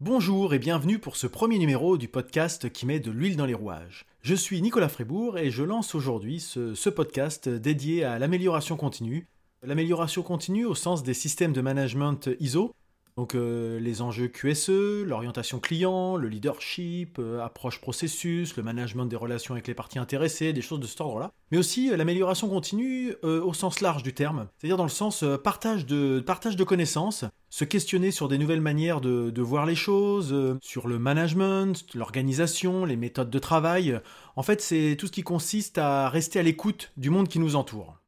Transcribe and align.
Bonjour 0.00 0.54
et 0.54 0.58
bienvenue 0.58 0.98
pour 0.98 1.16
ce 1.16 1.26
premier 1.26 1.58
numéro 1.58 1.98
du 1.98 2.08
podcast 2.08 2.72
qui 2.72 2.86
met 2.86 3.00
de 3.00 3.10
l'huile 3.10 3.36
dans 3.36 3.44
les 3.44 3.52
rouages. 3.52 4.06
Je 4.22 4.34
suis 4.34 4.62
Nicolas 4.62 4.88
Frébourg 4.88 5.36
et 5.36 5.50
je 5.50 5.62
lance 5.62 5.94
aujourd'hui 5.94 6.40
ce, 6.40 6.88
podcast 6.88 7.50
dédié 7.50 8.04
à 8.04 8.18
l'amélioration 8.18 8.76
continue. 8.76 9.26
L'amélioration 9.62 10.22
continue 10.22 10.64
au 10.64 10.74
sens 10.74 11.02
des 11.02 11.12
systèmes 11.12 11.52
de 11.52 11.60
management 11.60 12.30
ISO, 12.40 12.72
donc 13.18 13.34
euh, 13.34 13.80
les 13.80 14.00
enjeux 14.00 14.28
QSE, 14.28 15.02
l'orientation 15.04 15.58
client, 15.58 16.14
le 16.14 16.28
leadership, 16.28 17.18
euh, 17.18 17.44
approche 17.44 17.80
processus, 17.80 18.56
le 18.56 18.62
management 18.62 19.06
des 19.06 19.16
relations 19.16 19.54
avec 19.54 19.66
les 19.66 19.74
parties 19.74 19.98
intéressées, 19.98 20.52
des 20.52 20.62
choses 20.62 20.78
de 20.78 20.86
cet 20.86 21.00
ordre-là. 21.00 21.32
Mais 21.50 21.58
aussi 21.58 21.90
euh, 21.90 21.96
l'amélioration 21.96 22.48
continue 22.48 23.16
au 23.24 23.52
sens 23.54 23.80
large 23.80 24.04
du 24.04 24.14
terme, 24.14 24.46
c'est-à-dire 24.56 24.76
dans 24.76 24.84
le 24.84 24.88
sens 24.88 25.24
partage, 25.42 25.84
de, 25.84 26.20
partage 26.20 26.54
de 26.54 26.62
connaissances, 26.62 27.24
se 27.50 27.64
questionner 27.64 28.12
sur 28.12 28.28
des 28.28 28.38
nouvelles 28.38 28.60
manières 28.60 29.00
de, 29.00 29.30
de 29.30 29.42
voir 29.42 29.66
les 29.66 29.74
choses, 29.74 30.56
sur 30.62 30.86
le 30.86 31.00
management, 31.00 31.74
l'organisation, 31.96 32.84
les 32.84 32.96
méthodes 32.96 33.30
de 33.30 33.38
travail. 33.40 34.00
En 34.36 34.44
fait, 34.44 34.60
c'est 34.60 34.96
tout 34.96 35.08
ce 35.08 35.12
qui 35.12 35.22
consiste 35.24 35.78
à 35.78 36.08
rester 36.08 36.38
à 36.38 36.44
l'écoute 36.44 36.92
du 36.96 37.10
monde 37.10 37.26
qui 37.26 37.40
nous 37.40 37.56
entoure. 37.56 37.98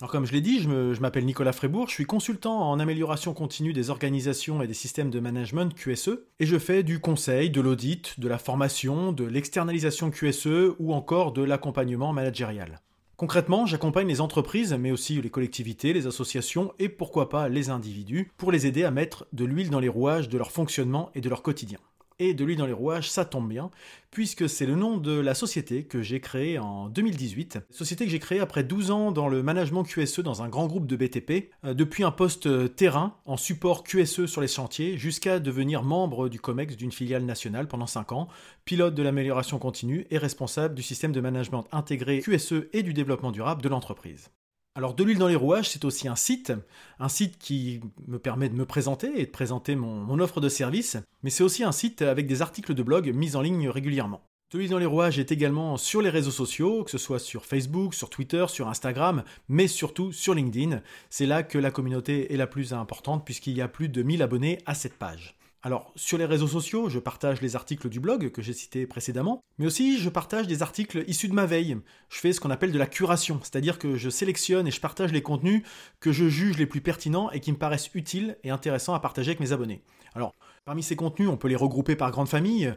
Comme 0.00 0.26
je 0.26 0.32
l'ai 0.32 0.40
dit, 0.40 0.60
je 0.60 1.00
m'appelle 1.00 1.24
Nicolas 1.24 1.52
Frébourg, 1.52 1.88
je 1.88 1.94
suis 1.94 2.04
consultant 2.04 2.68
en 2.68 2.80
amélioration 2.80 3.32
continue 3.32 3.72
des 3.72 3.90
organisations 3.90 4.60
et 4.60 4.66
des 4.66 4.74
systèmes 4.74 5.08
de 5.08 5.20
management 5.20 5.72
QSE, 5.72 6.18
et 6.40 6.46
je 6.46 6.58
fais 6.58 6.82
du 6.82 6.98
conseil, 6.98 7.48
de 7.48 7.60
l'audit, 7.60 8.18
de 8.18 8.28
la 8.28 8.38
formation, 8.38 9.12
de 9.12 9.24
l'externalisation 9.24 10.10
QSE 10.10 10.74
ou 10.80 10.92
encore 10.92 11.32
de 11.32 11.42
l'accompagnement 11.42 12.12
managérial. 12.12 12.80
Concrètement, 13.16 13.66
j'accompagne 13.66 14.08
les 14.08 14.20
entreprises, 14.20 14.74
mais 14.74 14.90
aussi 14.90 15.22
les 15.22 15.30
collectivités, 15.30 15.92
les 15.92 16.08
associations 16.08 16.74
et 16.80 16.88
pourquoi 16.88 17.28
pas 17.28 17.48
les 17.48 17.70
individus, 17.70 18.32
pour 18.36 18.50
les 18.50 18.66
aider 18.66 18.82
à 18.82 18.90
mettre 18.90 19.26
de 19.32 19.44
l'huile 19.44 19.70
dans 19.70 19.80
les 19.80 19.88
rouages 19.88 20.28
de 20.28 20.38
leur 20.38 20.50
fonctionnement 20.50 21.10
et 21.14 21.20
de 21.20 21.28
leur 21.28 21.42
quotidien 21.42 21.78
et 22.18 22.34
de 22.34 22.44
lui 22.44 22.56
dans 22.56 22.66
les 22.66 22.72
rouages, 22.72 23.10
ça 23.10 23.24
tombe 23.24 23.48
bien, 23.48 23.70
puisque 24.10 24.48
c'est 24.48 24.66
le 24.66 24.76
nom 24.76 24.96
de 24.96 25.18
la 25.18 25.34
société 25.34 25.84
que 25.84 26.02
j'ai 26.02 26.20
créée 26.20 26.58
en 26.58 26.88
2018. 26.88 27.58
Société 27.70 28.04
que 28.04 28.10
j'ai 28.10 28.18
créée 28.18 28.40
après 28.40 28.62
12 28.62 28.90
ans 28.90 29.12
dans 29.12 29.28
le 29.28 29.42
management 29.42 29.84
QSE 29.84 30.20
dans 30.20 30.42
un 30.42 30.48
grand 30.48 30.66
groupe 30.66 30.86
de 30.86 30.96
BTP, 30.96 31.50
euh, 31.64 31.74
depuis 31.74 32.04
un 32.04 32.10
poste 32.10 32.46
euh, 32.46 32.68
terrain 32.68 33.16
en 33.24 33.36
support 33.36 33.82
QSE 33.82 34.26
sur 34.26 34.40
les 34.40 34.48
chantiers, 34.48 34.96
jusqu'à 34.96 35.40
devenir 35.40 35.82
membre 35.82 36.28
du 36.28 36.40
COMEX 36.40 36.76
d'une 36.76 36.92
filiale 36.92 37.24
nationale 37.24 37.66
pendant 37.66 37.86
5 37.86 38.12
ans, 38.12 38.28
pilote 38.64 38.94
de 38.94 39.02
l'amélioration 39.02 39.58
continue 39.58 40.06
et 40.10 40.18
responsable 40.18 40.74
du 40.74 40.82
système 40.82 41.12
de 41.12 41.20
management 41.20 41.64
intégré 41.72 42.20
QSE 42.20 42.68
et 42.72 42.82
du 42.82 42.92
développement 42.92 43.32
durable 43.32 43.62
de 43.62 43.68
l'entreprise. 43.68 44.30
Alors 44.76 44.94
de 44.94 45.04
l'huile 45.04 45.18
dans 45.18 45.28
les 45.28 45.36
rouages, 45.36 45.68
c'est 45.68 45.84
aussi 45.84 46.08
un 46.08 46.16
site, 46.16 46.52
un 46.98 47.08
site 47.08 47.38
qui 47.38 47.80
me 48.08 48.18
permet 48.18 48.48
de 48.48 48.56
me 48.56 48.66
présenter 48.66 49.20
et 49.20 49.26
de 49.26 49.30
présenter 49.30 49.76
mon, 49.76 50.18
offre 50.18 50.40
de 50.40 50.48
service, 50.48 50.96
mais 51.22 51.30
c'est 51.30 51.44
aussi 51.44 51.62
un 51.62 51.70
site 51.70 52.02
avec 52.02 52.26
des 52.26 52.42
articles 52.42 52.74
de 52.74 52.82
blog 52.82 53.14
mis 53.14 53.36
en 53.36 53.40
ligne 53.40 53.68
régulièrement. 53.68 54.24
De 54.50 54.58
l'huile 54.58 54.70
dans 54.70 54.78
les 54.78 54.86
rouages 54.86 55.20
est 55.20 55.30
également 55.30 55.76
sur 55.76 56.02
les 56.02 56.10
réseaux 56.10 56.32
sociaux, 56.32 56.82
que 56.82 56.90
ce 56.90 56.98
soit 56.98 57.20
sur 57.20 57.44
Facebook, 57.44 57.94
sur 57.94 58.10
Twitter, 58.10 58.46
sur 58.48 58.66
Instagram, 58.66 59.22
mais 59.48 59.68
surtout 59.68 60.10
sur 60.10 60.34
LinkedIn. 60.34 60.82
C'est 61.08 61.26
là 61.26 61.44
que 61.44 61.58
la 61.58 61.70
communauté 61.70 62.34
est 62.34 62.36
la 62.36 62.48
plus 62.48 62.72
importante 62.72 63.24
puisqu'il 63.24 63.56
y 63.56 63.62
a 63.62 63.68
plus 63.68 63.88
de 63.88 64.02
1000 64.02 64.22
abonnés 64.22 64.58
à 64.66 64.74
cette 64.74 64.98
page. 64.98 65.36
Alors, 65.66 65.92
sur 65.96 66.18
les 66.18 66.26
réseaux 66.26 66.46
sociaux, 66.46 66.90
je 66.90 66.98
partage 66.98 67.40
les 67.40 67.56
articles 67.56 67.88
du 67.88 67.98
blog 67.98 68.30
que 68.32 68.42
j'ai 68.42 68.52
cité 68.52 68.86
précédemment, 68.86 69.42
mais 69.56 69.64
aussi 69.64 69.98
je 69.98 70.10
partage 70.10 70.46
des 70.46 70.60
articles 70.60 71.04
issus 71.06 71.26
de 71.26 71.32
ma 71.32 71.46
veille. 71.46 71.78
Je 72.10 72.18
fais 72.18 72.34
ce 72.34 72.40
qu'on 72.40 72.50
appelle 72.50 72.70
de 72.70 72.78
la 72.78 72.86
curation, 72.86 73.40
c'est-à-dire 73.42 73.78
que 73.78 73.96
je 73.96 74.10
sélectionne 74.10 74.66
et 74.66 74.70
je 74.70 74.78
partage 74.78 75.10
les 75.10 75.22
contenus 75.22 75.62
que 76.00 76.12
je 76.12 76.28
juge 76.28 76.58
les 76.58 76.66
plus 76.66 76.82
pertinents 76.82 77.30
et 77.30 77.40
qui 77.40 77.50
me 77.50 77.56
paraissent 77.56 77.88
utiles 77.94 78.36
et 78.44 78.50
intéressants 78.50 78.92
à 78.92 79.00
partager 79.00 79.30
avec 79.30 79.40
mes 79.40 79.52
abonnés. 79.52 79.82
Alors, 80.14 80.34
parmi 80.66 80.82
ces 80.82 80.96
contenus, 80.96 81.30
on 81.30 81.38
peut 81.38 81.48
les 81.48 81.56
regrouper 81.56 81.96
par 81.96 82.10
grande 82.10 82.28
famille. 82.28 82.74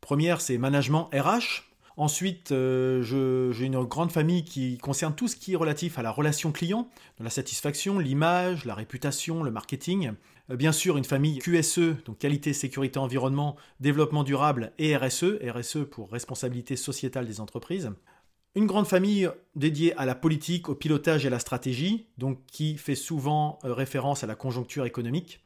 Première, 0.00 0.40
c'est 0.40 0.56
management 0.56 1.10
RH, 1.12 1.70
Ensuite, 1.96 2.52
euh, 2.52 3.02
j'ai 3.52 3.66
une 3.66 3.84
grande 3.84 4.12
famille 4.12 4.44
qui 4.44 4.78
concerne 4.78 5.14
tout 5.14 5.28
ce 5.28 5.36
qui 5.36 5.52
est 5.52 5.56
relatif 5.56 5.98
à 5.98 6.02
la 6.02 6.10
relation 6.10 6.52
client, 6.52 6.88
la 7.20 7.30
satisfaction, 7.30 7.98
l'image, 7.98 8.64
la 8.64 8.74
réputation, 8.74 9.42
le 9.42 9.50
marketing. 9.50 10.12
Euh, 10.50 10.56
bien 10.56 10.72
sûr, 10.72 10.96
une 10.96 11.04
famille 11.04 11.38
QSE, 11.38 12.02
donc 12.06 12.18
qualité, 12.18 12.52
sécurité, 12.52 12.98
environnement, 12.98 13.56
développement 13.80 14.24
durable 14.24 14.72
et 14.78 14.96
RSE, 14.96 15.38
RSE 15.42 15.84
pour 15.90 16.10
responsabilité 16.10 16.76
sociétale 16.76 17.26
des 17.26 17.40
entreprises. 17.40 17.90
Une 18.54 18.66
grande 18.66 18.86
famille 18.86 19.30
dédiée 19.54 19.94
à 19.96 20.04
la 20.04 20.14
politique, 20.14 20.68
au 20.68 20.74
pilotage 20.74 21.24
et 21.24 21.28
à 21.28 21.30
la 21.30 21.38
stratégie, 21.38 22.06
donc 22.18 22.38
qui 22.46 22.76
fait 22.76 22.94
souvent 22.94 23.58
euh, 23.64 23.72
référence 23.72 24.24
à 24.24 24.26
la 24.26 24.34
conjoncture 24.34 24.84
économique 24.84 25.40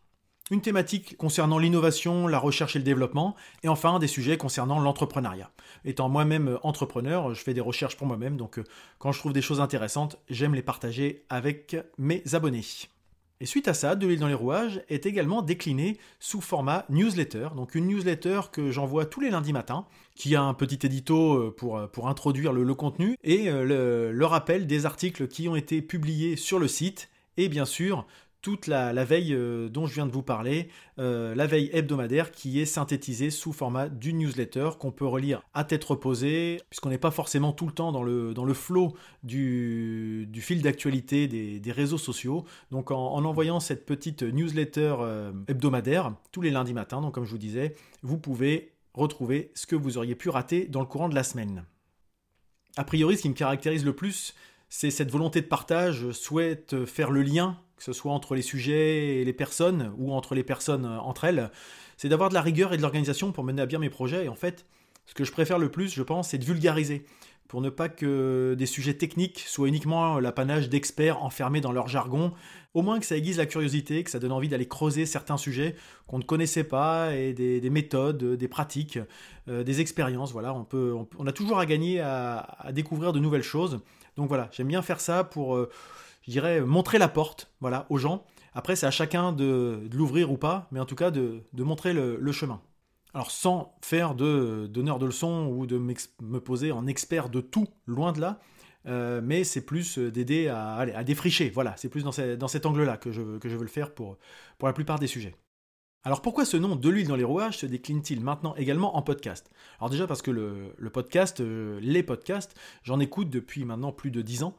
une 0.50 0.60
thématique 0.60 1.16
concernant 1.16 1.58
l'innovation, 1.58 2.28
la 2.28 2.38
recherche 2.38 2.76
et 2.76 2.78
le 2.78 2.84
développement, 2.84 3.34
et 3.64 3.68
enfin 3.68 3.98
des 3.98 4.06
sujets 4.06 4.36
concernant 4.36 4.78
l'entrepreneuriat. 4.78 5.50
Étant 5.84 6.08
moi-même 6.08 6.48
euh, 6.48 6.58
entrepreneur, 6.62 7.34
je 7.34 7.42
fais 7.42 7.54
des 7.54 7.60
recherches 7.60 7.96
pour 7.96 8.06
moi-même, 8.06 8.36
donc 8.36 8.58
euh, 8.58 8.64
quand 8.98 9.12
je 9.12 9.18
trouve 9.18 9.32
des 9.32 9.42
choses 9.42 9.60
intéressantes, 9.60 10.18
j'aime 10.30 10.54
les 10.54 10.62
partager 10.62 11.24
avec 11.28 11.76
mes 11.98 12.22
abonnés. 12.32 12.64
Et 13.40 13.44
suite 13.44 13.68
à 13.68 13.74
ça, 13.74 13.96
De 13.96 14.06
l'huile 14.06 14.20
dans 14.20 14.28
les 14.28 14.34
rouages 14.34 14.82
est 14.88 15.04
également 15.04 15.42
décliné 15.42 15.98
sous 16.20 16.40
format 16.40 16.86
newsletter, 16.88 17.48
donc 17.54 17.74
une 17.74 17.86
newsletter 17.86 18.42
que 18.50 18.70
j'envoie 18.70 19.04
tous 19.04 19.20
les 19.20 19.30
lundis 19.30 19.52
matins, 19.52 19.84
qui 20.14 20.36
a 20.36 20.42
un 20.42 20.54
petit 20.54 20.86
édito 20.86 21.34
euh, 21.34 21.54
pour, 21.54 21.88
pour 21.90 22.08
introduire 22.08 22.52
le, 22.52 22.74
contenu, 22.74 23.16
et 23.24 23.50
le 23.50 24.24
rappel 24.24 24.68
des 24.68 24.86
articles 24.86 25.26
qui 25.26 25.48
ont 25.48 25.56
été 25.56 25.82
publiés 25.82 26.36
sur 26.36 26.60
le 26.60 26.68
site, 26.68 27.10
et 27.36 27.48
bien 27.48 27.64
sûr 27.64 28.06
la, 28.66 29.04
veille 29.04 29.34
euh, 29.34 29.68
dont 29.68 29.86
je 29.86 29.94
viens 29.94 30.06
de 30.06 30.12
vous 30.12 30.22
parler, 30.22 30.68
euh, 30.98 31.34
la 31.34 31.46
veille 31.46 31.70
hebdomadaire 31.72 32.30
qui 32.30 32.60
est 32.60 32.66
synthétisée 32.66 33.30
sous 33.30 33.52
format 33.52 33.88
d'une 33.88 34.18
newsletter 34.18 34.70
qu'on 34.78 34.90
peut 34.90 35.06
relire 35.06 35.42
à 35.54 35.64
tête 35.64 35.84
reposée, 35.84 36.60
puisqu'on 36.70 36.90
n'est 36.90 36.98
pas 36.98 37.10
forcément 37.10 37.52
tout 37.52 37.66
le 37.66 37.72
temps 37.72 37.92
dans 37.92 38.02
le, 38.02 38.34
dans 38.34 38.44
le 38.44 38.54
flot 38.54 38.94
du, 39.22 40.28
fil 40.40 40.62
d'actualité 40.62 41.28
des, 41.28 41.72
réseaux 41.72 41.98
sociaux. 41.98 42.44
Donc 42.70 42.90
en, 42.90 43.24
envoyant 43.24 43.60
cette 43.60 43.84
petite 43.86 44.22
newsletter 44.22 44.96
euh, 45.00 45.32
hebdomadaire 45.48 46.14
tous 46.32 46.40
les 46.40 46.50
lundis 46.50 46.74
matins, 46.74 47.00
donc 47.00 47.14
comme 47.14 47.24
je 47.24 47.30
vous 47.30 47.38
disais, 47.38 47.74
vous 48.02 48.18
pouvez 48.18 48.72
retrouver 48.94 49.50
ce 49.54 49.66
que 49.66 49.76
vous 49.76 49.98
auriez 49.98 50.14
pu 50.14 50.30
rater 50.30 50.66
dans 50.66 50.80
le 50.80 50.86
courant 50.86 51.08
de 51.08 51.14
la 51.14 51.22
semaine. 51.22 51.64
A 52.76 52.84
priori, 52.84 53.16
ce 53.16 53.22
qui 53.22 53.28
me 53.28 53.34
caractérise 53.34 53.84
le 53.84 53.94
plus, 53.94 54.34
c'est 54.68 54.90
cette 54.90 55.10
volonté 55.10 55.40
de 55.40 55.46
partage. 55.46 56.00
Je 56.00 56.12
souhaite 56.12 56.84
faire 56.86 57.10
le 57.10 57.22
lien 57.22 57.58
que 57.76 57.82
ce 57.82 57.92
soit 57.92 58.12
entre 58.12 58.34
les 58.34 58.42
sujets 58.42 59.20
et 59.20 59.24
les 59.24 59.32
personnes 59.32 59.92
ou 59.98 60.12
entre 60.12 60.34
les 60.34 60.42
personnes 60.42 60.86
euh, 60.86 60.98
entre 60.98 61.24
elles, 61.24 61.50
c'est 61.96 62.08
d'avoir 62.08 62.30
de 62.30 62.34
la 62.34 62.42
rigueur 62.42 62.72
et 62.72 62.76
de 62.76 62.82
l'organisation 62.82 63.32
pour 63.32 63.44
mener 63.44 63.62
à 63.62 63.66
bien 63.66 63.78
mes 63.78 63.90
projets. 63.90 64.24
Et 64.24 64.28
en 64.28 64.34
fait, 64.34 64.66
ce 65.04 65.14
que 65.14 65.24
je 65.24 65.32
préfère 65.32 65.58
le 65.58 65.70
plus, 65.70 65.94
je 65.94 66.02
pense, 66.02 66.30
c'est 66.30 66.38
de 66.38 66.44
vulgariser 66.44 67.04
pour 67.48 67.60
ne 67.60 67.70
pas 67.70 67.88
que 67.88 68.54
des 68.58 68.66
sujets 68.66 68.94
techniques 68.94 69.44
soient 69.46 69.68
uniquement 69.68 70.18
l'apanage 70.20 70.68
d'experts 70.68 71.22
enfermés 71.22 71.60
dans 71.60 71.72
leur 71.72 71.88
jargon, 71.88 72.32
au 72.74 72.82
moins 72.82 73.00
que 73.00 73.06
ça 73.06 73.16
aiguise 73.16 73.38
la 73.38 73.46
curiosité, 73.46 74.04
que 74.04 74.10
ça 74.10 74.18
donne 74.18 74.32
envie 74.32 74.48
d'aller 74.48 74.68
creuser 74.68 75.06
certains 75.06 75.36
sujets 75.36 75.76
qu'on 76.06 76.18
ne 76.18 76.24
connaissait 76.24 76.64
pas, 76.64 77.14
et 77.14 77.32
des, 77.32 77.70
méthodes, 77.70 78.36
des 78.36 78.48
pratiques, 78.48 78.98
euh, 79.48 79.64
des 79.64 79.80
expériences. 79.80 80.32
Voilà, 80.32 80.52
on, 80.52 80.64
peut, 80.64 80.94
on, 81.18 81.26
a 81.26 81.32
toujours 81.32 81.58
à 81.58 81.66
gagner 81.66 82.00
à, 82.00 82.70
découvrir 82.72 83.12
de 83.12 83.20
nouvelles 83.20 83.42
choses. 83.42 83.80
Donc 84.16 84.28
voilà, 84.28 84.48
j'aime 84.52 84.68
bien 84.68 84.82
faire 84.82 85.00
ça 85.00 85.24
pour... 85.24 85.56
Euh, 85.56 85.70
je 86.26 86.32
dirais, 86.32 86.60
montrer 86.60 86.98
la 86.98 87.08
porte 87.08 87.50
voilà, 87.60 87.86
aux 87.88 87.98
gens. 87.98 88.24
Après, 88.54 88.74
c'est 88.74 88.86
à 88.86 88.90
chacun 88.90 89.32
de, 89.32 89.80
l'ouvrir 89.92 90.32
ou 90.32 90.36
pas, 90.36 90.66
mais 90.72 90.80
en 90.80 90.86
tout 90.86 90.94
cas 90.94 91.10
de, 91.10 91.42
montrer 91.54 91.92
le, 91.92 92.32
chemin. 92.32 92.60
Alors 93.16 93.30
sans 93.30 93.74
faire 93.80 94.14
de 94.14 94.68
donneur 94.70 94.98
de 94.98 95.06
leçons 95.06 95.46
ou 95.46 95.64
de 95.66 95.78
me 95.78 96.38
poser 96.38 96.70
en 96.70 96.86
expert 96.86 97.30
de 97.30 97.40
tout, 97.40 97.66
loin 97.86 98.12
de 98.12 98.20
là, 98.20 98.40
euh, 98.84 99.22
mais 99.24 99.42
c'est 99.42 99.64
plus 99.64 99.96
d'aider 99.96 100.48
à, 100.48 100.74
à, 100.74 101.02
défricher. 101.02 101.48
Voilà, 101.48 101.72
c'est 101.78 101.88
plus 101.88 102.04
dans, 102.04 102.12
cet 102.12 102.66
angle-là 102.66 102.98
que 102.98 103.12
je, 103.12 103.38
que 103.38 103.48
je 103.48 103.56
veux 103.56 103.62
le 103.62 103.70
faire 103.70 103.94
pour, 103.94 104.18
la 104.62 104.74
plupart 104.74 104.98
des 104.98 105.06
sujets. 105.06 105.34
Alors 106.04 106.20
pourquoi 106.20 106.44
ce 106.44 106.58
nom 106.58 106.76
de 106.76 106.88
l'huile 106.90 107.08
dans 107.08 107.16
les 107.16 107.24
rouages 107.24 107.56
se 107.56 107.64
décline-t-il 107.64 108.20
maintenant 108.20 108.54
également 108.56 108.98
en 108.98 109.00
podcast? 109.00 109.50
Alors 109.78 109.88
déjà 109.88 110.06
parce 110.06 110.20
que 110.20 110.30
le, 110.30 110.90
podcast, 110.90 111.40
euh, 111.40 111.80
les 111.80 112.02
podcasts, 112.02 112.54
j'en 112.82 113.00
écoute 113.00 113.30
depuis 113.30 113.64
maintenant 113.64 113.92
plus 113.92 114.10
de 114.10 114.20
10 114.20 114.42
ans. 114.42 114.54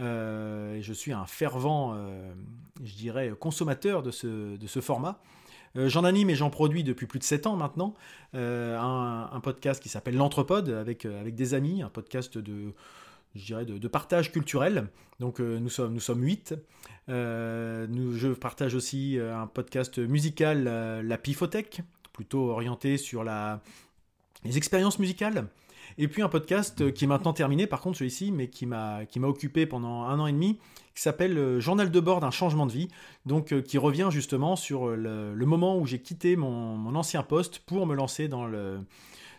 Euh, 0.00 0.78
je 0.80 0.92
suis 0.92 1.12
un 1.12 1.26
fervent, 1.26 1.94
euh, 1.94 2.34
je 2.82 2.96
dirais, 2.96 3.32
consommateur 3.38 4.02
de 4.02 4.10
ce 4.10 4.80
format. 4.80 5.22
Euh, 5.76 5.88
j'en 5.88 6.04
anime 6.04 6.30
et 6.30 6.34
j'en 6.34 6.50
produis 6.50 6.84
depuis 6.84 7.06
plus 7.06 7.18
de 7.18 7.24
7 7.24 7.46
ans 7.46 7.56
maintenant 7.56 7.94
un, 8.34 9.40
podcast 9.42 9.82
qui 9.82 9.88
s'appelle 9.88 10.16
L'Entrepode 10.16 10.68
avec, 10.68 11.04
avec 11.04 11.34
des 11.34 11.54
amis, 11.54 11.82
un 11.82 11.88
podcast 11.88 12.38
de, 12.38 12.72
je 13.34 13.44
dirais, 13.44 13.64
de, 13.64 13.88
partage 13.88 14.32
culturel. 14.32 14.88
Donc 15.20 15.40
nous 15.40 15.68
sommes, 15.68 15.92
nous 15.92 16.00
sommes 16.00 16.22
8. 16.22 16.54
nous, 17.08 18.16
je 18.16 18.32
partage 18.32 18.74
aussi 18.74 19.18
un 19.18 19.46
podcast 19.46 19.98
musical, 19.98 20.64
La 20.64 21.18
Pifothèque, 21.18 21.82
plutôt 22.12 22.50
orienté 22.50 22.96
sur 22.96 23.24
la, 23.24 23.60
les 24.44 24.56
expériences 24.56 24.98
musicales. 24.98 25.46
Et 25.98 26.08
puis 26.08 26.22
un 26.22 26.28
podcast 26.28 26.92
qui 26.92 27.04
est 27.04 27.08
maintenant 27.08 27.32
terminé, 27.32 27.66
par 27.66 27.80
contre 27.80 27.98
celui-ci, 27.98 28.32
mais 28.32 28.48
qui 28.48 28.66
m'a 28.66 29.06
occupé 29.22 29.66
pendant 29.66 30.02
un 30.04 30.18
an 30.18 30.26
et 30.26 30.32
demi, 30.32 30.58
qui 30.94 31.02
s'appelle 31.02 31.58
Journal 31.60 31.90
de 31.90 32.00
bord 32.00 32.20
d'un 32.20 32.30
changement 32.30 32.66
de 32.66 32.72
vie, 32.72 32.88
donc 33.26 33.62
qui 33.62 33.78
revient 33.78 34.08
justement 34.10 34.56
sur 34.56 34.88
le, 34.88 35.34
moment 35.46 35.78
où 35.78 35.86
j'ai 35.86 36.00
quitté 36.00 36.36
mon, 36.36 36.76
mon, 36.76 36.94
ancien 36.94 37.22
poste 37.22 37.60
pour 37.60 37.86
me 37.86 37.94
lancer 37.94 38.28
dans 38.28 38.46
le 38.46 38.80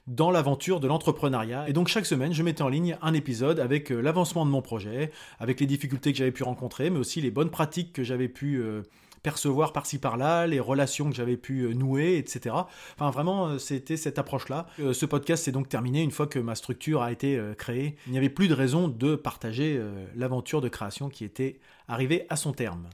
dans 0.08 0.32
l'aventure 0.32 0.80
de 0.80 0.88
l'entrepreneuriat. 0.88 1.70
Et 1.70 1.74
donc 1.74 1.88
chaque 1.88 2.06
semaine, 2.06 2.34
je 2.34 2.44
mettais 2.44 2.62
en 2.62 2.70
ligne 2.70 2.98
un 3.02 3.14
épisode 3.14 3.60
avec 3.60 3.92
euh, 3.92 4.02
l'avancement 4.02 4.46
de 4.46 4.52
mon 4.52 4.62
projet, 4.62 5.12
avec 5.40 5.60
les 5.60 5.66
difficultés 5.66 6.12
que 6.12 6.18
j'avais 6.18 6.32
pu 6.32 6.44
rencontrer, 6.44 6.90
mais 6.90 7.00
aussi 7.00 7.22
les 7.22 7.32
bonnes 7.32 7.50
pratiques 7.50 7.94
que 7.94 8.04
j'avais 8.04 8.28
pu 8.28 8.58
euh, 8.58 8.82
percevoir 9.24 9.74
par-ci 9.74 9.98
par-là, 9.98 10.46
les 10.46 10.60
relations 10.60 11.10
que 11.10 11.16
j'avais 11.16 11.38
pu 11.38 11.62
euh, 11.62 11.74
nouer, 11.74 12.18
etc. 12.18 12.56
Enfin 12.96 13.10
vraiment, 13.10 13.58
c'était 13.58 13.98
cette 13.98 14.20
approche-là. 14.20 14.68
ce 14.78 15.06
podcast 15.06 15.46
s'est 15.46 15.52
donc 15.52 15.70
terminé 15.70 16.02
une 16.02 16.12
fois 16.12 16.28
que 16.28 16.40
ma 16.40 16.56
structure 16.56 17.02
a 17.02 17.12
été 17.12 17.42
créée. 17.58 17.96
Il 18.06 18.12
n'y 18.12 18.18
avait 18.18 18.30
plus 18.30 18.48
de 18.48 18.54
raison 18.54 18.88
de 18.88 19.16
partager 19.16 19.82
l'aventure 20.16 20.62
de 20.62 20.70
création 20.70 21.10
qui 21.10 21.24
était 21.24 21.60
arrivée 21.88 22.26
à 22.30 22.36
son 22.36 22.54
terme. 22.54 22.90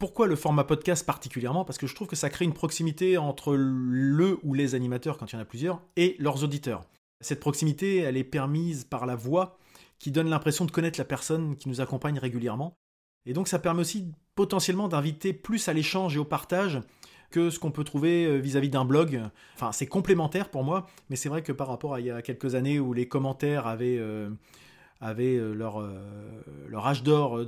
Pourquoi 0.00 0.26
le 0.26 0.34
format 0.34 0.64
podcast 0.64 1.04
particulièrement? 1.04 1.66
Parce 1.66 1.76
que 1.76 1.86
je 1.86 1.94
trouve 1.94 2.08
que 2.08 2.16
ça 2.16 2.30
crée 2.30 2.46
une 2.46 2.54
proximité 2.54 3.18
entre 3.18 3.54
le 3.54 4.38
ou 4.42 4.54
les 4.54 4.74
animateurs, 4.74 5.18
quand 5.18 5.30
il 5.30 5.34
y 5.34 5.38
en 5.38 5.42
a 5.42 5.44
plusieurs, 5.44 5.82
et 5.96 6.16
leurs 6.18 6.42
auditeurs. 6.42 6.86
Cette 7.20 7.40
proximité, 7.40 7.98
elle 7.98 8.16
est 8.16 8.24
permise 8.24 8.84
par 8.84 9.04
la 9.04 9.14
voix 9.14 9.58
qui 9.98 10.10
donne 10.10 10.30
l'impression 10.30 10.64
de 10.64 10.70
connaître 10.70 10.98
la 10.98 11.04
personne 11.04 11.54
qui 11.54 11.68
nous 11.68 11.82
accompagne 11.82 12.18
régulièrement. 12.18 12.72
Et 13.26 13.34
donc 13.34 13.46
ça 13.46 13.58
permet 13.58 13.82
aussi 13.82 14.10
potentiellement 14.40 14.88
d'inviter 14.88 15.34
plus 15.34 15.68
à 15.68 15.74
l'échange 15.74 16.16
et 16.16 16.18
au 16.18 16.24
partage 16.24 16.80
que 17.30 17.50
ce 17.50 17.58
qu'on 17.58 17.70
peut 17.70 17.84
trouver 17.84 18.24
euh, 18.24 18.38
vis-à-vis 18.38 18.70
d'un 18.70 18.86
blog. 18.86 19.20
Enfin, 19.54 19.70
c'est 19.70 19.84
complémentaire 19.86 20.48
pour 20.48 20.64
moi, 20.64 20.86
mais 21.10 21.16
c'est 21.16 21.28
vrai 21.28 21.42
que 21.42 21.52
par 21.52 21.68
rapport 21.68 21.92
à 21.92 22.00
il 22.00 22.06
y 22.06 22.10
a 22.10 22.22
quelques 22.22 22.54
années 22.54 22.80
où 22.80 22.94
les 22.94 23.06
commentaires 23.06 23.66
avaient 23.66 23.98
euh, 23.98 24.30
euh, 25.02 25.54
leur, 25.54 26.86
âge 26.86 27.02
d'or 27.02 27.44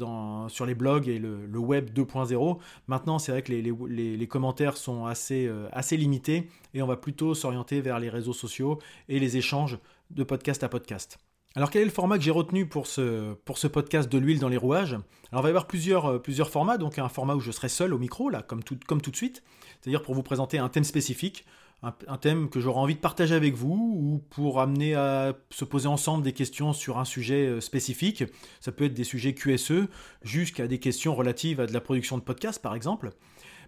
sur 0.51 0.67
les 0.67 0.75
blogs 0.75 1.09
et 1.09 1.19
le, 1.19 1.59
web 1.59 1.89
2.0. 1.95 2.59
Maintenant, 2.89 3.19
c'est 3.19 3.33
vrai 3.33 3.41
que 3.41 3.53
les, 3.53 4.27
commentaires 4.27 4.77
sont 4.77 5.07
assez 5.07 5.97
limités 5.97 6.51
et 6.75 6.83
on 6.83 6.87
va 6.87 6.99
plutôt 6.99 7.35
s'orienter 7.35 7.81
vers 7.81 8.01
les 8.01 8.11
réseaux 8.11 8.35
sociaux 8.35 8.81
et 9.09 9.19
les 9.19 9.39
échanges 9.39 9.79
de 10.11 10.25
podcast 10.25 10.63
à 10.63 10.69
podcast. 10.69 11.19
Alors 11.55 11.71
quel 11.71 11.83
est 11.83 11.87
le 11.87 11.91
format 11.91 12.17
que 12.19 12.25
j'ai 12.25 12.31
retenu 12.31 12.67
pour 12.67 12.87
ce, 12.87 13.35
pour 13.45 13.59
ce 13.59 13.67
podcast 13.67 14.11
de 14.11 14.19
l'huile 14.19 14.39
dans 14.39 14.49
les 14.49 14.57
rouages? 14.57 14.97
Alors 15.31 15.41
il 15.41 15.43
va 15.43 15.49
y 15.49 15.51
avoir 15.51 15.67
plusieurs, 15.67 16.23
plusieurs 16.23 16.51
formats, 16.51 16.79
donc 16.79 16.99
un 16.99 17.09
format 17.09 17.35
où 17.35 17.41
je 17.41 17.51
serai 17.51 17.69
seul 17.69 17.93
au 17.93 17.99
micro, 17.99 18.31
là, 18.31 18.43
comme 18.43 18.63
tout, 18.63 18.79
comme 18.87 19.01
tout 19.01 19.11
de 19.11 19.17
suite, 19.17 19.43
c'est-à-dire 19.81 20.03
pour 20.03 20.15
vous 20.15 20.23
présenter 20.23 20.59
un 20.59 20.69
thème 20.69 20.85
spécifique, 20.85 21.45
un, 21.83 22.17
thème 22.17 22.49
que 22.49 22.61
j'aurais 22.61 22.79
envie 22.79 22.95
de 22.95 23.01
partager 23.01 23.35
avec 23.35 23.55
vous 23.55 23.97
ou 23.99 24.23
pour 24.31 24.61
amener 24.61 24.95
à 24.95 25.35
se 25.51 25.65
poser 25.65 25.89
ensemble 25.89 26.23
des 26.23 26.33
questions 26.33 26.73
sur 26.73 26.99
un 26.99 27.05
sujet 27.05 27.47
euh, 27.47 27.61
spécifique. 27.61 28.23
Ça 28.61 28.71
peut 28.71 28.85
être 28.85 28.95
des 28.95 29.05
sujets 29.05 29.35
QSE 29.35 29.89
jusqu'à 30.23 30.69
des 30.69 30.79
questions 30.79 31.15
relatives 31.15 31.59
à 31.59 31.67
de 31.67 31.73
la 31.73 31.81
production 31.81 32.17
de 32.19 32.23
podcasts 32.23 32.63
par 32.63 32.77
exemple. 32.77 33.11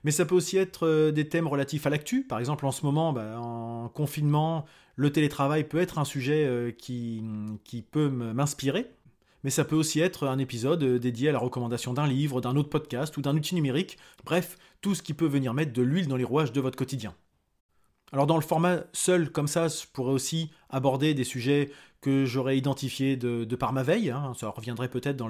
Mais 0.04 0.10
ça 0.10 0.26
peut 0.26 0.34
aussi 0.34 0.58
être 0.58 0.86
euh, 0.86 1.10
des 1.10 1.28
thèmes 1.28 1.48
relatifs 1.48 1.86
à 1.86 1.90
l'actu. 1.90 2.22
Par 2.22 2.38
exemple, 2.38 2.66
en 2.66 2.70
ce 2.70 2.84
moment, 2.84 3.12
bah, 3.12 3.40
en 3.40 3.88
confinement, 3.88 4.66
le 4.96 5.10
télétravail 5.10 5.64
peut 5.64 5.80
être 5.80 5.98
un 5.98 6.04
sujet 6.04 6.44
euh, 6.44 6.70
qui, 6.70 7.22
qui 7.64 7.82
peut 7.82 8.08
m'inspirer. 8.08 8.90
Mais 9.42 9.50
ça 9.50 9.64
peut 9.64 9.76
aussi 9.76 10.00
être 10.00 10.26
un 10.26 10.38
épisode 10.38 10.82
dédié 10.98 11.28
à 11.28 11.32
la 11.32 11.38
recommandation 11.38 11.92
d'un 11.92 12.06
livre, 12.06 12.40
d'un 12.40 12.56
autre 12.56 12.70
podcast 12.70 13.16
ou 13.16 13.22
d'un 13.22 13.36
outil 13.36 13.54
numérique. 13.54 13.98
Bref, 14.24 14.56
tout 14.80 14.94
ce 14.94 15.02
qui 15.02 15.12
peut 15.12 15.26
venir 15.26 15.52
mettre 15.52 15.72
de 15.72 15.82
l'huile 15.82 16.08
dans 16.08 16.16
les 16.16 16.24
rouages 16.24 16.52
de 16.52 16.60
votre 16.62 16.76
quotidien. 16.76 17.14
Alors 18.12 18.26
dans 18.26 18.36
le 18.36 18.42
format 18.42 18.84
seul 18.92 19.30
comme 19.30 19.48
ça, 19.48 19.68
je 19.68 19.86
pourrais 19.92 20.12
aussi 20.12 20.50
aborder 20.70 21.14
des 21.14 21.24
sujets 21.24 21.72
que 22.00 22.24
j'aurais 22.24 22.56
identifiés 22.56 23.16
de, 23.16 23.56
par 23.56 23.72
ma 23.72 23.82
veille, 23.82 24.10
hein. 24.10 24.32
ça 24.38 24.50
reviendrait 24.50 24.88
peut-être 24.88 25.16
dans, 25.16 25.28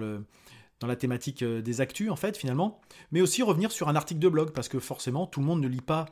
dans 0.85 0.89
la 0.89 0.97
thématique 0.97 1.43
euh, 1.43 1.63
des 1.63 1.81
actus 1.81 2.11
en 2.11 2.17
fait 2.17 2.37
finalement, 2.37 2.79
mais 3.11 3.23
aussi 3.23 3.43
revenir 3.43 3.73
sur 3.73 3.89
un 3.89 3.97
article 3.97 4.21
de 4.21 4.29
blog, 4.29 4.51
parce 4.51 4.69
que 4.69 4.79
forcément 4.79 5.27
tout 5.27 5.41
le 5.41 5.47
monde 5.47 5.63
ne 5.63 5.69
lit 5.69 5.81
pas 5.81 6.05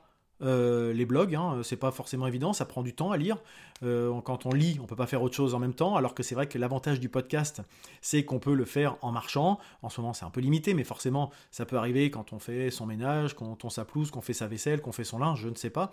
euh, 0.43 0.93
les 0.93 1.07
blogs, 1.07 1.35
hein, 1.35 1.61
c'est 1.63 1.77
pas 1.77 1.91
forcément 1.91 2.27
évident, 2.27 2.53
ça 2.53 2.65
prend 2.65 2.83
du 2.83 2.95
temps 2.95 3.13
à 3.13 3.17
lire. 3.17 3.39
Euh, 3.85 4.21
quand 4.21 4.47
on 4.47 4.51
lit, 4.51 4.79
on 4.83 4.87
peut 4.87 4.97
pas 4.97 5.07
faire 5.07 5.23
autre 5.23 5.35
chose 5.35 5.55
en 5.55 5.59
même 5.59 5.75
temps, 5.75 5.97
alors 5.97 6.15
que 6.15 6.23
c'est 6.23 6.35
vrai 6.35 6.47
que 6.47 6.59
l'avantage 6.59 7.01
du 7.01 7.09
podcast, 7.09 7.63
c'est 8.01 8.25
qu'on 8.25 8.39
peut 8.39 8.55
le 8.55 8.65
faire 8.65 8.97
en 9.03 9.13
marchant. 9.13 9.59
En 9.83 9.89
ce 9.89 10.01
moment, 10.01 10.13
c'est 10.13 10.25
un 10.25 10.31
peu 10.31 10.41
limité, 10.41 10.75
mais 10.75 10.85
forcément, 10.85 11.31
ça 11.51 11.67
peut 11.67 11.77
arriver 11.77 12.11
quand 12.11 12.33
on 12.33 12.39
fait 12.39 12.71
son 12.71 12.87
ménage, 12.87 13.35
quand 13.35 13.65
on 13.65 13.71
sa 13.71 13.85
pelouse, 13.85 14.11
qu'on 14.11 14.21
fait 14.21 14.33
sa 14.33 14.47
vaisselle, 14.47 14.81
qu'on 14.81 14.93
fait 14.93 15.05
son 15.05 15.19
linge, 15.19 15.41
je 15.41 15.49
ne 15.49 15.55
sais 15.55 15.71
pas. 15.71 15.91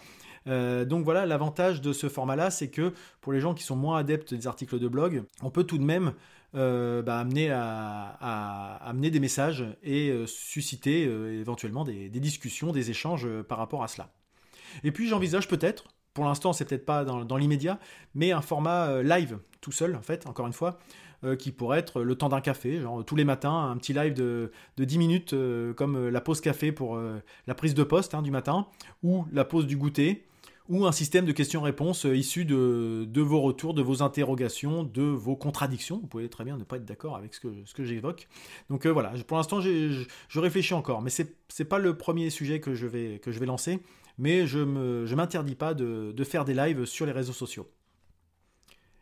Euh, 0.47 0.85
donc 0.85 1.03
voilà, 1.03 1.25
l'avantage 1.25 1.81
de 1.81 1.93
ce 1.93 2.09
format-là, 2.09 2.51
c'est 2.51 2.69
que 2.69 2.93
pour 3.21 3.33
les 3.33 3.39
gens 3.39 3.53
qui 3.53 3.63
sont 3.63 3.75
moins 3.75 3.97
adeptes 3.97 4.33
des 4.33 4.47
articles 4.47 4.79
de 4.79 4.87
blog, 4.87 5.23
on 5.41 5.49
peut 5.49 5.63
tout 5.63 5.77
de 5.77 5.83
même 5.83 6.13
bah, 6.53 7.19
amener 7.19 9.11
des 9.11 9.19
messages 9.19 9.65
et 9.83 10.11
susciter 10.25 11.03
éventuellement 11.03 11.83
des, 11.83 12.09
discussions, 12.09 12.71
des 12.71 12.89
échanges 12.89 13.27
par 13.43 13.59
rapport 13.59 13.83
à 13.83 13.87
cela. 13.87 14.09
Et 14.83 14.91
puis 14.91 15.07
j'envisage 15.07 15.47
peut-être, 15.47 15.85
pour 16.13 16.25
l'instant 16.25 16.53
c'est 16.53 16.65
peut-être 16.65 16.85
pas 16.85 17.05
dans, 17.05 17.37
l'immédiat, 17.37 17.79
mais 18.15 18.31
un 18.31 18.41
format 18.41 18.87
euh, 18.87 19.03
live, 19.03 19.39
tout 19.61 19.71
seul 19.71 19.95
en 19.95 20.01
fait, 20.01 20.27
encore 20.27 20.47
une 20.47 20.53
fois, 20.53 20.79
euh, 21.23 21.35
qui 21.35 21.51
pourrait 21.51 21.79
être 21.79 22.01
le 22.01 22.15
temps 22.15 22.29
d'un 22.29 22.41
café, 22.41 22.79
genre 22.81 23.03
tous 23.05 23.15
les 23.15 23.25
matins, 23.25 23.69
un 23.71 23.77
petit 23.77 23.93
live 23.93 24.13
de, 24.13 24.51
de 24.77 24.85
10 24.85 24.97
minutes, 24.97 25.33
euh, 25.33 25.73
comme 25.73 26.09
la 26.09 26.21
pause 26.21 26.41
café 26.41 26.71
pour 26.71 26.99
la 27.47 27.55
prise 27.55 27.73
de 27.73 27.83
poste 27.83 28.13
hein, 28.13 28.21
du 28.21 28.31
matin, 28.31 28.67
ou 29.03 29.25
la 29.31 29.45
pause 29.45 29.67
du 29.67 29.77
goûter, 29.77 30.25
ou 30.69 30.85
un 30.85 30.91
système 30.91 31.25
de 31.25 31.31
questions-réponses 31.31 32.03
issu 32.03 32.45
de, 32.45 33.05
de, 33.09 33.21
vos 33.21 33.41
retours, 33.41 33.73
de 33.73 33.81
vos 33.81 34.03
interrogations, 34.03 34.83
de 34.83 35.01
vos 35.01 35.35
contradictions. 35.35 35.99
Vous 35.99 36.05
pouvez 36.05 36.29
très 36.29 36.43
bien 36.43 36.57
ne 36.57 36.63
pas 36.63 36.77
être 36.77 36.85
d'accord 36.85 37.15
avec 37.15 37.33
ce 37.33 37.39
que, 37.39 37.47
ce 37.65 37.73
que 37.73 37.83
j'évoque. 37.83 38.27
Donc 38.69 38.85
voilà, 38.85 39.11
pour 39.25 39.37
l'instant, 39.37 39.61
je, 39.61 40.05
réfléchis 40.35 40.75
encore, 40.75 41.01
mais 41.01 41.09
ce 41.09 41.23
n'est 41.23 41.65
pas 41.65 41.79
le 41.79 41.97
premier 41.97 42.29
sujet 42.29 42.59
que 42.59 42.75
je 42.75 42.85
vais, 42.85 43.19
que 43.19 43.31
je 43.31 43.39
vais 43.39 43.47
lancer 43.47 43.79
mais 44.19 44.45
je 44.45 44.59
ne 44.59 45.15
m'interdis 45.15 45.55
pas 45.55 45.73
de, 45.73 46.23
faire 46.23 46.45
des 46.45 46.53
lives 46.53 46.85
sur 46.85 47.05
les 47.05 47.11
réseaux 47.11 47.33
sociaux. 47.33 47.67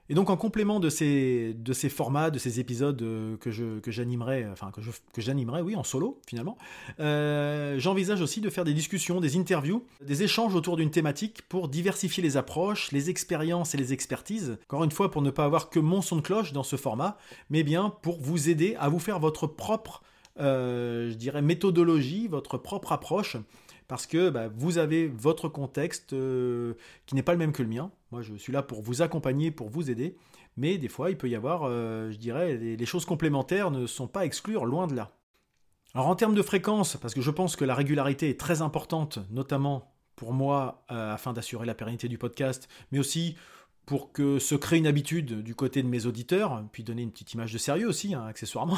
Et 0.09 0.13
donc 0.13 0.29
en 0.29 0.37
complément 0.37 0.79
de 0.79 0.89
ces, 0.89 1.53
formats, 1.89 2.29
de 2.29 2.39
ces 2.39 2.61
épisodes 2.61 3.01
euh, 3.01 3.35
que, 3.35 3.91
j'animerai, 3.91 4.47
enfin 4.49 4.71
que, 4.71 5.21
j'animerai, 5.21 5.61
oui, 5.61 5.75
en 5.75 5.83
solo 5.83 6.21
finalement, 6.25 6.57
euh, 7.01 7.77
j'envisage 7.77 8.21
aussi 8.21 8.39
de 8.39 8.49
faire 8.49 8.63
des 8.63 8.73
discussions, 8.73 9.19
des 9.19 9.35
interviews, 9.35 9.85
des 10.01 10.23
échanges 10.23 10.55
autour 10.55 10.77
d'une 10.77 10.91
thématique 10.91 11.41
pour 11.49 11.67
diversifier 11.67 12.23
les 12.23 12.37
approches, 12.37 12.93
les 12.93 13.09
expériences 13.09 13.75
et 13.75 13.77
les 13.77 13.91
expertises. 13.91 14.57
Encore 14.69 14.85
une 14.85 14.91
fois, 14.91 15.11
pour 15.11 15.21
ne 15.21 15.29
pas 15.29 15.43
avoir 15.43 15.69
que 15.69 15.79
mon 15.79 16.01
son 16.01 16.15
de 16.15 16.21
cloche 16.21 16.53
dans 16.53 16.63
ce 16.63 16.77
format, 16.77 17.17
mais 17.49 17.63
bien 17.63 17.89
pour 18.01 18.21
vous 18.21 18.47
aider 18.47 18.77
à 18.79 18.87
vous 18.87 18.99
faire 18.99 19.19
votre 19.19 19.45
propre, 19.45 20.03
euh, 20.39 21.09
je 21.09 21.15
dirais, 21.15 21.41
méthodologie, 21.41 22.29
votre 22.29 22.57
propre 22.57 22.93
approche 22.93 23.35
parce 23.87 24.05
que 24.05 24.29
bah, 24.29 24.49
vous 24.53 24.77
avez 24.77 25.07
votre 25.07 25.47
contexte 25.47 26.13
euh, 26.13 26.73
qui 27.05 27.15
n'est 27.15 27.23
pas 27.23 27.31
le 27.31 27.37
même 27.37 27.53
que 27.53 27.63
le 27.63 27.69
mien. 27.69 27.91
Moi, 28.11 28.21
je 28.21 28.35
suis 28.35 28.51
là 28.51 28.61
pour 28.61 28.81
vous 28.81 29.01
accompagner, 29.01 29.51
pour 29.51 29.69
vous 29.69 29.89
aider, 29.89 30.17
mais 30.57 30.77
des 30.77 30.89
fois, 30.89 31.09
il 31.09 31.17
peut 31.17 31.29
y 31.29 31.35
avoir, 31.35 31.63
euh, 31.63 32.11
je 32.11 32.17
dirais, 32.17 32.57
les, 32.57 32.85
choses 32.85 33.05
complémentaires 33.05 33.71
ne 33.71 33.87
sont 33.87 34.07
pas 34.07 34.25
exclure, 34.25 34.65
loin 34.65 34.87
de 34.87 34.95
là. 34.95 35.11
Alors 35.93 36.07
en 36.07 36.15
termes 36.15 36.35
de 36.35 36.41
fréquence, 36.41 36.97
parce 36.97 37.13
que 37.13 37.21
je 37.21 37.31
pense 37.31 37.55
que 37.55 37.65
la 37.65 37.73
régularité 37.73 38.29
est 38.29 38.39
très 38.39 38.61
importante, 38.61 39.19
notamment 39.31 39.93
pour 40.15 40.33
moi, 40.33 40.83
euh, 40.91 41.13
afin 41.13 41.31
d'assurer 41.31 41.65
la 41.65 41.73
pérennité 41.73 42.07
du 42.07 42.17
podcast, 42.17 42.67
mais 42.91 42.99
aussi 42.99 43.35
pour 43.85 44.11
que 44.11 44.37
se 44.37 44.53
crée 44.55 44.77
une 44.77 44.87
habitude 44.87 45.43
du 45.43 45.55
côté 45.55 45.81
de 45.81 45.87
mes 45.87 46.05
auditeurs, 46.05 46.61
puis 46.73 46.83
donner 46.83 47.03
une 47.03 47.11
petite 47.11 47.33
image 47.33 47.53
de 47.53 47.57
sérieux 47.57 47.87
aussi, 47.87 48.13
hein, 48.13 48.25
accessoirement. 48.27 48.77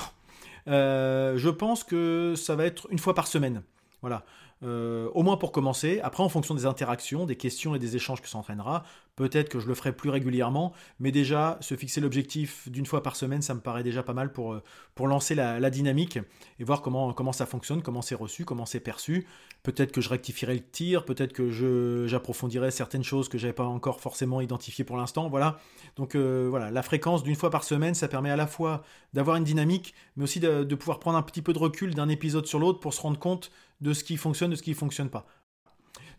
je 0.68 1.50
pense 1.50 1.84
que 1.84 2.36
ça 2.38 2.56
va 2.56 2.66
être 2.66 2.88
une 2.92 3.00
fois 3.00 3.16
par 3.16 3.26
semaine. 3.26 3.64
Voilà. 4.02 4.24
Euh, 4.62 5.10
au 5.14 5.24
moins 5.24 5.38
pour 5.38 5.54
commencer. 5.54 6.02
Après, 6.04 6.22
en 6.22 6.28
fonction 6.28 6.54
des 6.54 6.66
interactions, 6.66 7.26
des 7.26 7.38
questions 7.38 7.76
et 7.76 7.80
des 7.80 7.96
échanges 7.96 8.22
que 8.22 8.28
ça 8.28 8.38
entraînera, 8.38 8.84
peut-être 9.20 9.50
que 9.50 9.60
je 9.60 9.68
le 9.68 9.76
ferai 9.76 9.92
plus 9.92 10.10
régulièrement, 10.10 10.72
mais 11.02 11.12
déjà, 11.12 11.58
se 11.60 11.76
fixer 11.76 12.00
l'objectif 12.00 12.70
d'une 12.70 12.86
fois 12.86 13.04
par 13.04 13.18
semaine, 13.18 13.42
ça 13.42 13.54
me 13.54 13.60
paraît 13.60 13.84
déjà 13.84 14.02
pas 14.02 14.14
mal 14.14 14.32
pour, 14.32 14.54
euh, 14.54 14.64
lancer 14.98 15.36
la, 15.36 15.70
dynamique 15.70 16.20
et 16.58 16.64
voir 16.64 16.82
comment, 16.82 17.34
ça 17.34 17.46
fonctionne, 17.46 17.82
comment 17.82 18.02
c'est 18.02 18.16
reçu, 18.16 18.46
comment 18.46 18.66
c'est 18.66 18.80
perçu. 18.80 19.28
Peut-être 19.62 19.92
que 19.92 20.00
je 20.00 20.08
rectifierai 20.08 20.54
le 20.54 20.62
tir, 20.62 21.04
peut-être 21.04 21.34
que 21.34 21.52
j'approfondirai 22.08 22.72
certaines 22.72 23.04
choses 23.04 23.28
que 23.28 23.38
je 23.38 23.44
n'avais 23.44 23.54
pas 23.54 23.66
encore 23.66 24.00
forcément 24.00 24.40
identifiées 24.40 24.86
pour 24.86 24.96
l'instant. 24.96 25.28
Voilà. 25.28 25.60
Donc 25.98 26.16
euh, 26.16 26.48
voilà, 26.50 26.72
la 26.72 26.82
fréquence 26.82 27.22
d'une 27.22 27.36
fois 27.36 27.50
par 27.50 27.66
semaine, 27.66 27.96
ça 27.96 28.08
permet 28.08 28.32
à 28.32 28.38
la 28.38 28.48
fois 28.48 28.84
d'avoir 29.14 29.36
une 29.36 29.44
dynamique, 29.44 29.96
mais 30.16 30.24
aussi 30.24 30.40
de, 30.40 30.64
de 30.64 30.76
pouvoir 30.76 31.00
prendre 31.00 31.18
un 31.18 31.24
petit 31.24 31.42
peu 31.42 31.52
de 31.52 31.60
recul 31.60 31.94
d'un 31.94 32.08
épisode 32.08 32.46
sur 32.46 32.60
l'autre 32.60 32.80
pour 32.80 32.94
se 32.94 33.02
rendre 33.02 33.20
compte 33.20 33.52
de 33.82 33.92
ce 33.92 34.06
qui 34.06 34.16
fonctionne, 34.16 34.52
de 34.52 34.56
ce 34.56 34.64
qui 34.64 34.72
ne 34.72 34.76
fonctionne 34.76 35.10
pas. 35.10 35.26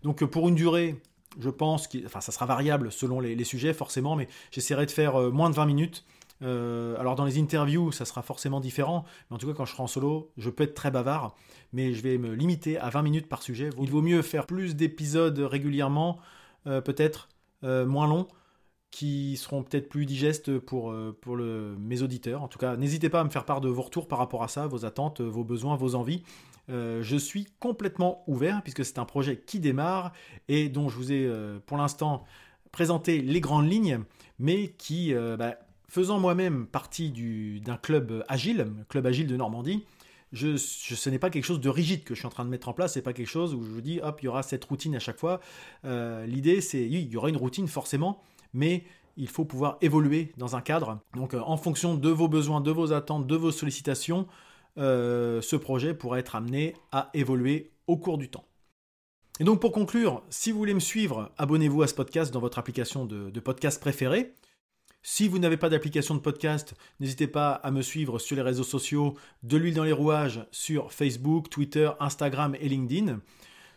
Donc 0.02 0.24
pour 0.24 0.48
une 0.48 0.54
durée, 0.54 1.00
je 1.38 1.50
pense, 1.50 1.88
que, 1.88 1.98
ça 2.08 2.32
sera 2.32 2.46
variable 2.46 2.90
selon 2.90 3.20
les, 3.20 3.44
sujets 3.44 3.72
forcément, 3.72 4.16
mais 4.16 4.28
j'essaierai 4.50 4.86
de 4.86 4.90
faire 4.90 5.20
euh, 5.20 5.30
moins 5.30 5.50
de 5.50 5.54
20 5.54 5.66
minutes. 5.66 6.04
Euh, 6.42 6.98
alors 6.98 7.16
dans 7.16 7.26
les 7.26 7.38
interviews, 7.38 7.92
ça 7.92 8.04
sera 8.04 8.22
forcément 8.22 8.60
différent, 8.60 9.04
mais 9.28 9.36
en 9.36 9.38
tout 9.38 9.46
cas 9.46 9.52
quand 9.52 9.66
je 9.66 9.72
serai 9.72 9.82
en 9.82 9.86
solo, 9.86 10.30
je 10.38 10.48
peux 10.48 10.64
être 10.64 10.74
très 10.74 10.90
bavard, 10.90 11.36
mais 11.72 11.92
je 11.92 12.02
vais 12.02 12.16
me 12.16 12.32
limiter 12.34 12.78
à 12.78 12.88
20 12.88 13.02
minutes 13.02 13.28
par 13.28 13.42
sujet. 13.42 13.70
Il 13.80 13.90
vaut 13.90 14.02
mieux 14.02 14.22
faire 14.22 14.46
plus 14.46 14.74
d'épisodes 14.74 15.38
régulièrement, 15.38 16.18
peut-être 16.64 17.28
moins 17.62 18.06
long, 18.06 18.26
qui 18.90 19.36
seront 19.36 19.62
peut-être 19.62 19.88
plus 19.88 20.06
digestes 20.06 20.58
pour, 20.58 20.94
pour 21.20 21.36
le, 21.36 21.76
mes 21.78 22.02
auditeurs. 22.02 22.42
En 22.42 22.48
tout 22.48 22.58
cas, 22.58 22.76
n'hésitez 22.76 23.08
pas 23.08 23.20
à 23.20 23.24
me 23.24 23.30
faire 23.30 23.44
part 23.44 23.60
de 23.60 23.68
vos 23.68 23.82
retours 23.82 24.08
par 24.08 24.18
rapport 24.18 24.42
à 24.42 24.48
ça, 24.48 24.66
vos 24.66 24.84
attentes, 24.84 25.20
vos 25.20 25.44
besoins, 25.44 25.76
vos 25.76 25.94
envies. 25.94 26.24
je 26.68 27.16
suis 27.16 27.46
complètement 27.60 28.24
ouvert 28.26 28.62
puisque 28.62 28.84
c'est 28.84 28.98
un 28.98 29.04
projet 29.04 29.36
qui 29.38 29.60
démarre 29.60 30.12
et 30.48 30.68
dont 30.68 30.88
je 30.88 30.96
vous 30.96 31.12
ai 31.12 31.30
pour 31.66 31.76
l'instant 31.76 32.24
présenté 32.72 33.20
les 33.20 33.40
grandes 33.40 33.70
lignes, 33.70 34.00
mais 34.40 34.68
qui, 34.68 35.14
bah, 35.38 35.54
faisant 35.88 36.18
moi-même 36.18 36.66
partie 36.66 37.12
d'un 37.64 37.76
club 37.76 38.24
agile, 38.28 38.66
club 38.88 39.06
agile 39.06 39.26
de 39.26 39.36
Normandie, 39.36 39.84
ce 40.32 41.10
n'est 41.10 41.18
pas 41.18 41.30
quelque 41.30 41.44
chose 41.44 41.60
de 41.60 41.68
rigide 41.68 42.04
que 42.04 42.14
je 42.14 42.20
suis 42.20 42.26
en 42.26 42.30
train 42.30 42.44
de 42.44 42.50
mettre 42.50 42.68
en 42.68 42.72
place, 42.72 42.94
c'est 42.94 43.02
pas 43.02 43.12
quelque 43.12 43.28
chose 43.28 43.54
où 43.54 43.62
je 43.62 43.68
vous 43.68 43.80
dis, 43.80 44.00
hop, 44.00 44.20
il 44.22 44.26
y 44.26 44.28
aura 44.28 44.42
cette 44.42 44.64
routine 44.64 44.94
à 44.94 45.00
chaque 45.00 45.18
fois. 45.18 45.40
Euh, 45.84 46.24
l'idée, 46.26 46.60
c'est, 46.60 46.82
il 46.82 47.10
y 47.10 47.16
aura 47.16 47.28
une 47.28 47.36
routine 47.36 47.66
forcément, 47.66 48.22
mais 48.52 48.84
il 49.16 49.28
faut 49.28 49.44
pouvoir 49.44 49.76
évoluer 49.80 50.32
dans 50.36 50.56
un 50.56 50.60
cadre. 50.60 51.00
Donc, 51.14 51.34
euh, 51.34 51.40
en 51.40 51.56
fonction 51.56 51.94
de 51.94 52.08
vos 52.08 52.28
besoins, 52.28 52.60
de 52.60 52.70
vos 52.70 52.92
attentes, 52.92 53.26
de 53.26 53.36
vos 53.36 53.50
sollicitations, 53.50 54.26
euh, 54.78 55.40
ce 55.42 55.56
projet 55.56 55.94
pourra 55.94 56.18
être 56.18 56.36
amené 56.36 56.74
à 56.92 57.10
évoluer 57.14 57.72
au 57.86 57.96
cours 57.96 58.18
du 58.18 58.30
temps. 58.30 58.44
Et 59.38 59.44
donc, 59.44 59.60
pour 59.60 59.72
conclure, 59.72 60.22
si 60.30 60.52
vous 60.52 60.58
voulez 60.58 60.74
me 60.74 60.80
suivre, 60.80 61.32
abonnez-vous 61.38 61.82
à 61.82 61.86
ce 61.86 61.94
podcast 61.94 62.32
dans 62.32 62.40
votre 62.40 62.58
application 62.58 63.04
de, 63.04 63.30
de 63.30 63.40
podcast 63.40 63.80
préférée. 63.80 64.34
Si 65.02 65.28
vous 65.28 65.38
n'avez 65.38 65.56
pas 65.56 65.70
d'application 65.70 66.14
de 66.14 66.20
podcast, 66.20 66.74
n'hésitez 67.00 67.26
pas 67.26 67.52
à 67.52 67.70
me 67.70 67.80
suivre 67.80 68.18
sur 68.18 68.36
les 68.36 68.42
réseaux 68.42 68.64
sociaux 68.64 69.16
de 69.42 69.56
l'huile 69.56 69.74
dans 69.74 69.84
les 69.84 69.92
rouages 69.92 70.46
sur 70.50 70.92
Facebook, 70.92 71.48
Twitter, 71.48 71.90
Instagram 72.00 72.54
et 72.60 72.68
LinkedIn. 72.68 73.20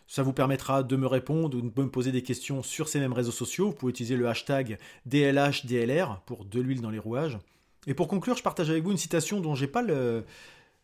Ça 0.06 0.22
vous 0.22 0.32
permettra 0.32 0.82
de 0.82 0.96
me 0.96 1.06
répondre 1.06 1.56
ou 1.56 1.62
de 1.62 1.82
me 1.82 1.90
poser 1.90 2.12
des 2.12 2.22
questions 2.22 2.62
sur 2.62 2.88
ces 2.88 3.00
mêmes 3.00 3.12
réseaux 3.12 3.32
sociaux. 3.32 3.68
Vous 3.68 3.74
pouvez 3.74 3.90
utiliser 3.90 4.16
le 4.16 4.28
hashtag 4.28 4.78
DLHDLR 5.06 6.20
pour 6.26 6.44
de 6.44 6.60
l'huile 6.60 6.82
dans 6.82 6.90
les 6.90 6.98
rouages. 6.98 7.38
Et 7.86 7.94
pour 7.94 8.08
conclure, 8.08 8.36
je 8.36 8.42
partage 8.42 8.70
avec 8.70 8.82
vous 8.82 8.92
une 8.92 8.98
citation 8.98 9.40
dont 9.40 9.54
pas 9.72 9.82
le... 9.82 10.24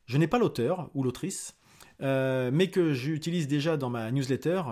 je 0.06 0.18
n'ai 0.18 0.26
pas 0.26 0.38
l'auteur 0.38 0.90
ou 0.94 1.02
l'autrice, 1.02 1.54
euh, 2.02 2.50
mais 2.52 2.70
que 2.70 2.92
j'utilise 2.92 3.46
déjà 3.46 3.76
dans 3.76 3.90
ma 3.90 4.10
newsletter, 4.10 4.62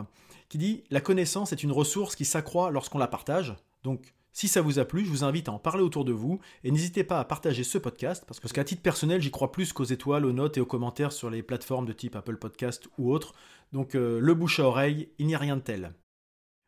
qui 0.48 0.58
dit 0.58 0.84
La 0.90 1.00
connaissance 1.00 1.52
est 1.52 1.62
une 1.62 1.72
ressource 1.72 2.16
qui 2.16 2.24
s'accroît 2.24 2.70
lorsqu'on 2.70 2.98
la 2.98 3.08
partage. 3.08 3.54
Donc, 3.82 4.14
si 4.38 4.46
ça 4.46 4.60
vous 4.60 4.78
a 4.78 4.84
plu, 4.84 5.04
je 5.04 5.10
vous 5.10 5.24
invite 5.24 5.48
à 5.48 5.52
en 5.52 5.58
parler 5.58 5.82
autour 5.82 6.04
de 6.04 6.12
vous 6.12 6.38
et 6.62 6.70
n'hésitez 6.70 7.02
pas 7.02 7.18
à 7.18 7.24
partager 7.24 7.64
ce 7.64 7.76
podcast 7.76 8.22
parce 8.24 8.38
qu'à 8.52 8.62
titre 8.62 8.82
personnel, 8.82 9.20
j'y 9.20 9.32
crois 9.32 9.50
plus 9.50 9.72
qu'aux 9.72 9.82
étoiles, 9.82 10.24
aux 10.24 10.32
notes 10.32 10.58
et 10.58 10.60
aux 10.60 10.64
commentaires 10.64 11.10
sur 11.10 11.28
les 11.28 11.42
plateformes 11.42 11.86
de 11.86 11.92
type 11.92 12.14
Apple 12.14 12.36
Podcast 12.36 12.86
ou 12.98 13.12
autres. 13.12 13.34
Donc 13.72 13.96
euh, 13.96 14.20
le 14.20 14.34
bouche 14.34 14.60
à 14.60 14.62
oreille, 14.62 15.08
il 15.18 15.26
n'y 15.26 15.34
a 15.34 15.38
rien 15.38 15.56
de 15.56 15.62
tel. 15.62 15.92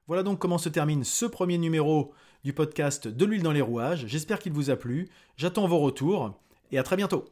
Voilà 0.08 0.24
donc 0.24 0.40
comment 0.40 0.58
se 0.58 0.68
termine 0.68 1.04
ce 1.04 1.26
premier 1.26 1.58
numéro 1.58 2.12
du 2.42 2.52
podcast 2.52 3.06
De 3.06 3.24
l'huile 3.24 3.44
dans 3.44 3.52
les 3.52 3.60
rouages. 3.60 4.04
J'espère 4.08 4.40
qu'il 4.40 4.52
vous 4.52 4.70
a 4.70 4.76
plu. 4.76 5.08
J'attends 5.36 5.68
vos 5.68 5.78
retours 5.78 6.36
et 6.72 6.78
à 6.78 6.82
très 6.82 6.96
bientôt. 6.96 7.26